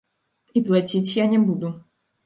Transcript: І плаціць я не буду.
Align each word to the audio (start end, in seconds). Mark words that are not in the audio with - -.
І 0.57 0.63
плаціць 0.71 1.13
я 1.23 1.29
не 1.37 1.45
буду. 1.47 1.75